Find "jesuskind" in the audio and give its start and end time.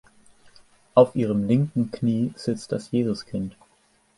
2.89-3.55